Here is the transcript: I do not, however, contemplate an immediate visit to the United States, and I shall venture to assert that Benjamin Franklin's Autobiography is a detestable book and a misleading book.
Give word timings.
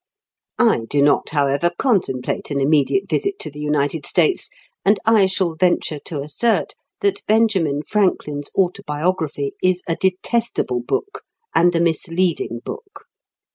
I 0.57 0.79
do 0.89 0.99
not, 0.99 1.29
however, 1.29 1.69
contemplate 1.77 2.49
an 2.49 2.59
immediate 2.59 3.07
visit 3.07 3.37
to 3.41 3.51
the 3.51 3.59
United 3.59 4.03
States, 4.07 4.49
and 4.83 4.99
I 5.05 5.27
shall 5.27 5.53
venture 5.53 5.99
to 6.05 6.21
assert 6.23 6.73
that 7.01 7.21
Benjamin 7.27 7.83
Franklin's 7.83 8.49
Autobiography 8.57 9.53
is 9.61 9.83
a 9.87 9.95
detestable 9.95 10.79
book 10.81 11.21
and 11.53 11.75
a 11.75 11.79
misleading 11.79 12.61
book. 12.65 13.03